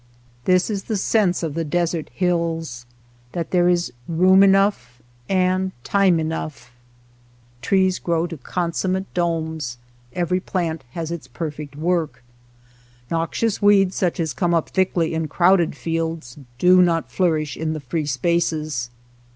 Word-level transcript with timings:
This 0.45 0.71
is 0.71 0.85
the 0.85 0.97
sense 0.97 1.43
of 1.43 1.53
the 1.53 1.63
desert 1.63 2.09
hills, 2.11 2.87
that 3.33 3.51
there 3.51 3.69
is 3.69 3.93
room 4.07 4.41
enough 4.41 4.99
and 5.29 5.73
time 5.83 6.19
enough. 6.19 6.71
Trees 7.61 7.99
grow 7.99 8.25
to 8.25 8.35
consummate 8.37 9.13
domes; 9.13 9.77
every 10.13 10.39
^7 10.39 10.41
SHOSHONE 10.45 10.59
LAND 10.65 10.77
plant 10.79 10.83
has 10.93 11.11
its 11.11 11.27
perfect 11.27 11.75
work. 11.75 12.23
Noxious 13.11 13.61
weeds 13.61 13.95
such 13.95 14.19
as 14.19 14.33
come 14.33 14.55
up 14.55 14.69
thickly 14.69 15.13
in 15.13 15.27
crowded 15.27 15.77
fields 15.77 16.35
do 16.57 16.81
not 16.81 17.11
flourish 17.11 17.55
in 17.55 17.73
the 17.73 17.79
free 17.79 18.07
spaces. 18.07 18.89